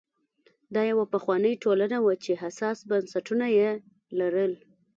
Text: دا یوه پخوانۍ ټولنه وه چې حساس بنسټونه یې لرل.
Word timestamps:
دا 0.75 0.81
یوه 0.91 1.05
پخوانۍ 1.13 1.53
ټولنه 1.63 1.97
وه 2.01 2.13
چې 2.23 2.31
حساس 2.43 2.77
بنسټونه 2.89 3.45
یې 3.57 3.69
لرل. 4.19 4.53